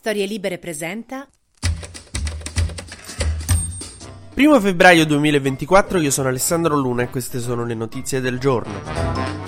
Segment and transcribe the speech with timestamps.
[0.00, 1.28] Storie Libere presenta
[4.34, 9.39] 1 febbraio 2024, io sono Alessandro Luna e queste sono le notizie del giorno.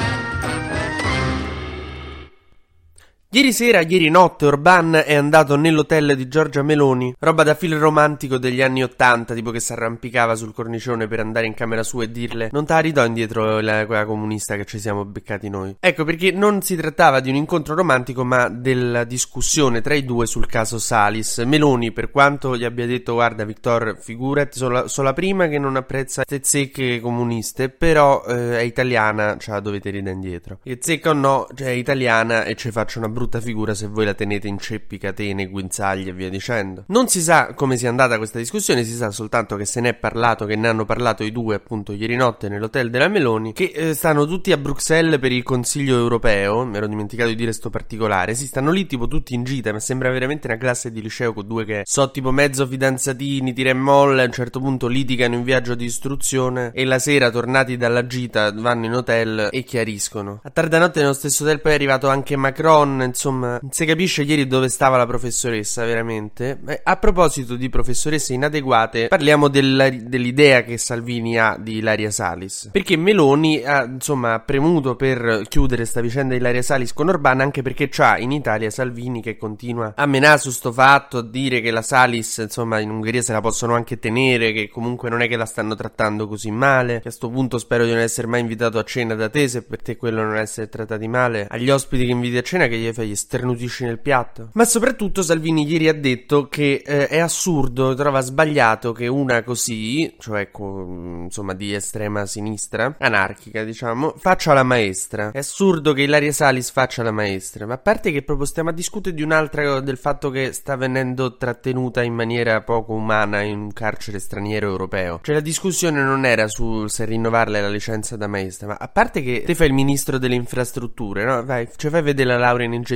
[3.35, 8.37] Ieri sera, ieri notte, Orban è andato nell'hotel di Giorgia Meloni, roba da film romantico
[8.37, 12.11] degli anni Ottanta, tipo che si arrampicava sul cornicione per andare in camera sua e
[12.13, 15.75] dirle non te la ridò indietro la, quella comunista che ci siamo beccati noi.
[15.81, 20.27] Ecco, perché non si trattava di un incontro romantico, ma della discussione tra i due
[20.27, 21.39] sul caso Salis.
[21.39, 25.77] Meloni, per quanto gli abbia detto guarda Victor, figurati, sono, sono la prima che non
[25.77, 30.59] apprezza le zecche comuniste, però eh, è italiana, ce la dovete ridere indietro.
[30.63, 33.87] E zecca o no, cioè, è italiana e ci faccio una brutta brutta figura se
[33.87, 36.85] voi la tenete in ceppi, catene, guinzagli e via dicendo.
[36.89, 39.95] Non si sa come sia andata questa discussione, si sa soltanto che se ne è
[39.95, 43.95] parlato, che ne hanno parlato i due appunto ieri notte nell'hotel della Meloni, che eh,
[43.95, 48.35] stanno tutti a Bruxelles per il Consiglio europeo, mi ero dimenticato di dire sto particolare,
[48.35, 51.47] si stanno lì tipo tutti in gita, ma sembra veramente una classe di liceo con
[51.47, 55.45] due che so tipo mezzo fidanzatini, tira e molla, a un certo punto litigano in
[55.45, 60.41] viaggio di istruzione e la sera tornati dalla gita vanno in hotel e chiariscono.
[60.43, 64.47] A tarda notte nello stesso hotel poi è arrivato anche Macron, insomma, si capisce ieri
[64.47, 66.61] dove stava la professoressa, veramente.
[66.67, 72.71] Eh, a proposito di professoresse inadeguate, parliamo della, dell'idea che Salvini ha di Ilaria Salis.
[72.73, 77.63] Perché Meloni ha, insomma, premuto per chiudere sta vicenda di Ilaria Salis con Orban, anche
[77.63, 81.71] perché c'ha in Italia Salvini che continua a menare su sto fatto, a dire che
[81.71, 85.37] la Salis, insomma, in Ungheria se la possono anche tenere, che comunque non è che
[85.37, 87.01] la stanno trattando così male.
[87.01, 89.63] Che a sto punto spero di non essere mai invitato a cena da te, se
[89.63, 91.47] per te quello non essere trattati male.
[91.51, 94.51] Agli ospiti che inviti a cena che gli fai gli sternutisci nel piatto.
[94.53, 100.15] Ma soprattutto Salvini ieri ha detto che eh, è assurdo, trova sbagliato che una così,
[100.19, 105.31] cioè con, insomma di estrema sinistra, anarchica diciamo, faccia la maestra.
[105.31, 108.73] È assurdo che Ilaria Salis faccia la maestra, ma a parte che proprio stiamo a
[108.73, 113.73] discutere di un'altra del fatto che sta venendo trattenuta in maniera poco umana in un
[113.73, 115.21] carcere straniero europeo.
[115.23, 119.23] Cioè la discussione non era su se rinnovarle la licenza da maestra, ma a parte
[119.23, 121.45] che te fai il ministro delle infrastrutture, no?
[121.45, 122.92] Vai, cioè fai vedere la laurea in ingegneria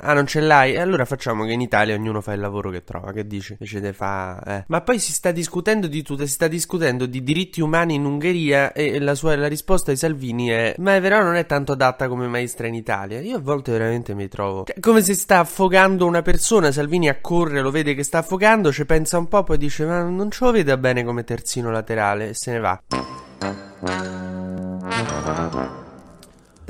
[0.00, 0.74] Ah, non ce l'hai?
[0.74, 3.12] E allora facciamo che in Italia ognuno fa il lavoro che trova.
[3.12, 3.56] Che dici?
[3.58, 4.42] Invece fa.
[4.44, 4.64] Eh.
[4.68, 6.26] Ma poi si sta discutendo di tutto.
[6.26, 8.72] Si sta discutendo di diritti umani in Ungheria.
[8.72, 12.08] E la, sua, la risposta ai Salvini è: Ma è vero, non è tanto adatta
[12.08, 13.20] come maestra in Italia.
[13.20, 14.64] Io a volte veramente mi trovo.
[14.66, 16.70] Cioè, come se sta affogando una persona.
[16.70, 18.72] Salvini accorre, lo vede che sta affogando.
[18.72, 22.30] Ci pensa un po', poi dice: Ma non ce lo vede bene come terzino laterale.
[22.30, 22.80] E se ne va.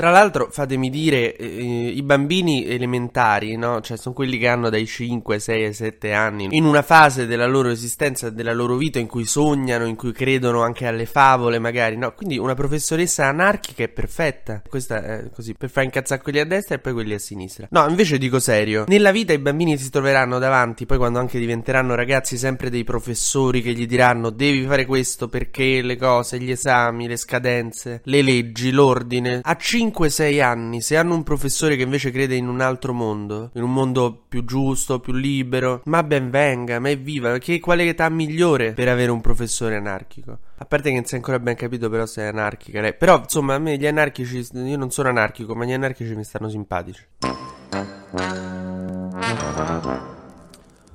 [0.00, 3.82] Tra l'altro, fatemi dire, eh, i bambini elementari, no?
[3.82, 7.68] Cioè, sono quelli che hanno dai 5, 6 7 anni, in una fase della loro
[7.68, 12.14] esistenza, della loro vita in cui sognano, in cui credono anche alle favole, magari, no?
[12.14, 14.62] Quindi una professoressa anarchica è perfetta.
[14.66, 17.66] Questa è così, per far incazzare quelli a destra e poi quelli a sinistra.
[17.70, 21.94] No, invece dico serio, nella vita i bambini si troveranno davanti, poi quando anche diventeranno
[21.94, 27.06] ragazzi, sempre dei professori che gli diranno devi fare questo perché le cose, gli esami,
[27.06, 29.40] le scadenze, le leggi, l'ordine.
[29.42, 33.50] A 5 5-6 anni, se hanno un professore che invece crede in un altro mondo,
[33.54, 38.08] in un mondo più giusto, più libero, ma ben venga, ma evviva, che quale età
[38.08, 40.38] migliore per avere un professore anarchico?
[40.58, 42.94] A parte che non si è ancora ben capito però se è anarchica lei.
[42.94, 46.48] Però insomma a me gli anarchici, io non sono anarchico, ma gli anarchici mi stanno
[46.48, 47.06] simpatici.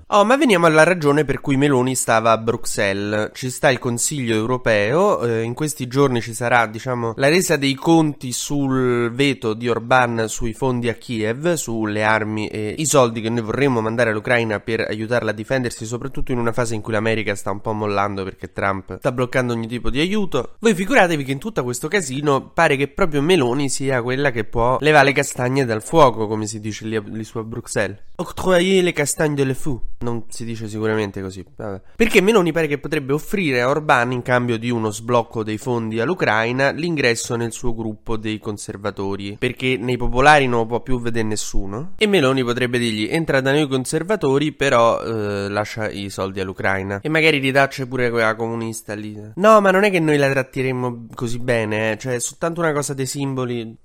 [0.10, 3.32] Oh, ma veniamo alla ragione per cui Meloni stava a Bruxelles.
[3.34, 7.74] Ci sta il Consiglio europeo, eh, in questi giorni ci sarà, diciamo, la resa dei
[7.74, 13.32] conti sul veto di Orban sui fondi a Kiev, sulle armi e i soldi che
[13.32, 17.34] noi vorremmo mandare all'Ucraina per aiutarla a difendersi, soprattutto in una fase in cui l'America
[17.34, 20.54] sta un po' mollando perché Trump sta bloccando ogni tipo di aiuto.
[20.60, 24.78] Voi figuratevi che in tutto questo casino pare che proprio Meloni sia quella che può
[24.82, 27.98] levare le castagne dal fuoco, come si dice lì, lì su a Bruxelles.
[28.18, 31.46] Octroyer le castagne de le fou non si dice sicuramente così.
[31.56, 31.82] Vabbè.
[31.96, 36.00] Perché Meloni pare che potrebbe offrire a Orban, in cambio di uno sblocco dei fondi
[36.00, 39.38] all'Ucraina, l'ingresso nel suo gruppo dei conservatori.
[39.40, 41.94] Perché nei popolari non lo può più vedere nessuno.
[41.98, 47.00] E Meloni potrebbe dirgli: entra da noi conservatori, però eh, lascia i soldi all'Ucraina.
[47.02, 49.20] E magari ridacce pure quella comunista lì.
[49.36, 51.98] No, ma non è che noi la tratteremmo così bene, eh.
[51.98, 53.78] Cioè, è soltanto una cosa dei simboli.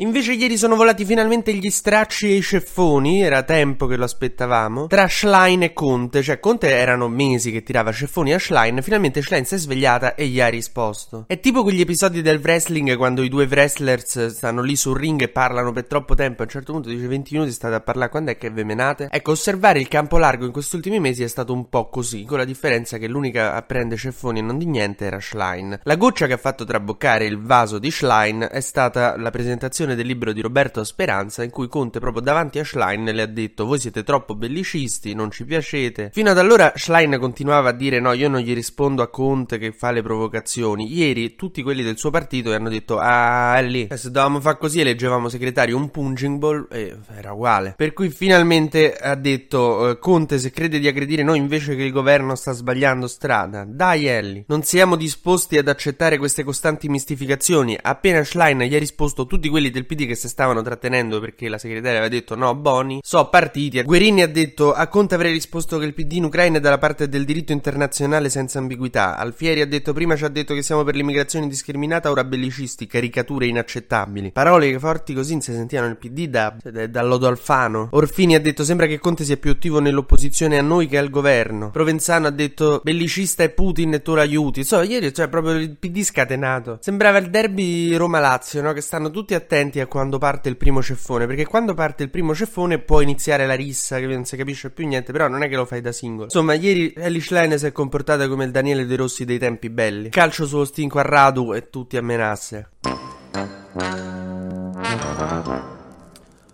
[0.00, 4.86] Invece ieri sono volati finalmente gli stracci e i ceffoni, era tempo che lo aspettavamo,
[4.86, 9.44] tra Schlein e Conte, cioè Conte erano mesi che tirava ceffoni a Schlein, finalmente Schlein
[9.44, 11.24] si è svegliata e gli ha risposto.
[11.26, 15.30] È tipo quegli episodi del wrestling quando i due wrestlers stanno lì sul ring e
[15.30, 18.30] parlano per troppo tempo, a un certo punto dice 20 minuti state a parlare, quando
[18.30, 19.08] è che ve menate?
[19.10, 22.38] Ecco, osservare il campo largo in questi ultimi mesi è stato un po' così, con
[22.38, 25.80] la differenza che l'unica a prendere ceffoni e non di niente era Schlein.
[25.82, 29.94] La goccia che ha fatto traboccare il vaso di Schlein è stata la presentazione presentazione
[29.94, 33.64] del libro di Roberto Speranza in cui Conte proprio davanti a Schlein le ha detto
[33.64, 36.10] voi siete troppo bellicisti, non ci piacete.
[36.12, 39.72] Fino ad allora Schlein continuava a dire no, io non gli rispondo a Conte che
[39.72, 40.92] fa le provocazioni.
[40.92, 44.58] Ieri tutti quelli del suo partito gli hanno detto ah, è lì, se dovevamo fare
[44.58, 47.74] così eleggevamo segretario un punching ball e era uguale.
[47.76, 51.92] Per cui finalmente ha detto eh, Conte se crede di aggredire noi invece che il
[51.92, 53.64] governo sta sbagliando strada.
[53.66, 57.76] Dai Ellie, non siamo disposti ad accettare queste costanti mistificazioni.
[57.80, 61.58] Appena Schlein gli ha risposto tutti quelli del PD che si stavano trattenendo perché la
[61.58, 63.82] segretaria aveva detto no, Boni, so partiti.
[63.82, 67.08] Guerini ha detto a Conte avrei risposto che il PD in Ucraina è dalla parte
[67.08, 69.16] del diritto internazionale senza ambiguità.
[69.16, 73.46] Alfieri ha detto prima ci ha detto che siamo per l'immigrazione indiscriminata, ora bellicisti, caricature
[73.46, 74.32] inaccettabili.
[74.32, 76.56] Parole forti così non si sentivano nel PD da,
[76.88, 77.88] da Lodo Alfano.
[77.92, 81.70] Orfini ha detto sembra che Conte sia più attivo nell'opposizione a noi che al governo.
[81.70, 84.64] Provenzano ha detto bellicista è Putin e tu l'aiuti.
[84.64, 86.78] So, ieri cioè proprio il PD scatenato.
[86.80, 88.72] Sembrava il derby Roma-Lazio, no?
[88.72, 92.34] Che stanno tutti attenti a quando parte il primo ceffone, perché quando parte il primo
[92.34, 95.56] ceffone può iniziare la rissa, che non si capisce più niente, però non è che
[95.56, 96.24] lo fai da singolo.
[96.24, 100.08] Insomma, ieri Ellie Schlein si è comportata come il Daniele De Rossi dei tempi belli.
[100.08, 102.70] Calcio sullo stinco a Radu e tutti a menasse.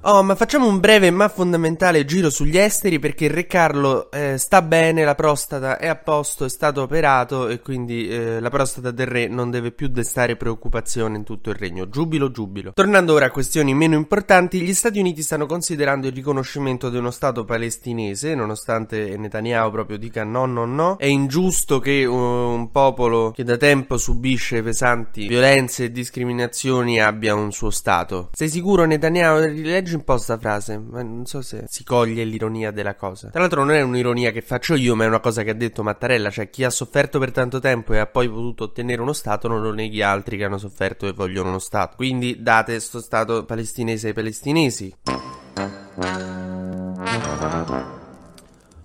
[0.07, 4.37] Oh, ma facciamo un breve ma fondamentale giro sugli esteri perché il Re Carlo eh,
[4.37, 8.91] sta bene, la prostata è a posto, è stato operato e quindi eh, la prostata
[8.91, 11.89] del re non deve più destare preoccupazione in tutto il regno.
[11.89, 12.73] Giubilo, giubilo.
[12.75, 17.11] Tornando ora a questioni meno importanti, gli Stati Uniti stanno considerando il riconoscimento di uno
[17.11, 20.97] Stato palestinese, nonostante Netanyahu proprio dica no, no, no.
[20.99, 27.35] È ingiusto che uh, un popolo che da tempo subisce pesanti violenze e discriminazioni abbia
[27.35, 28.29] un suo Stato.
[28.35, 29.45] Sei sicuro Netanyahu?
[29.45, 33.29] Rileggi un po' sta frase, ma non so se si coglie l'ironia della cosa.
[33.31, 35.83] Tra l'altro non è un'ironia che faccio io, ma è una cosa che ha detto
[35.83, 39.49] Mattarella, cioè chi ha sofferto per tanto tempo e ha poi potuto ottenere uno Stato
[39.49, 41.97] non lo neghi altri che hanno sofferto e vogliono uno Stato.
[41.97, 44.95] Quindi date sto Stato palestinese ai palestinesi.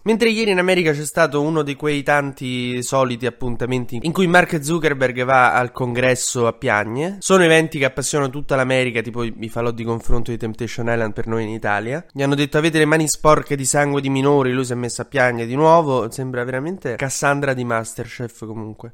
[0.04, 4.64] Mentre ieri in America c'è stato uno di quei tanti soliti appuntamenti in cui Mark
[4.64, 9.72] Zuckerberg va al congresso a piagne, sono eventi che appassionano tutta l'America, tipo i falò
[9.72, 12.06] di confronto di Temptation Island per noi in Italia.
[12.12, 15.02] Gli hanno detto avete le mani sporche di sangue di minori, lui si è messo
[15.02, 18.94] a piagne di nuovo, sembra veramente Cassandra di Masterchef comunque.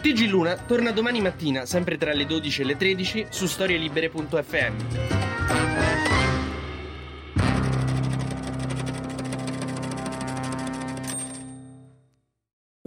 [0.00, 6.19] TG Luna torna domani mattina, sempre tra le 12 e le 13, su storielibere.fm.